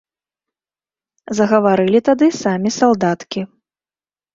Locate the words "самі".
2.41-2.77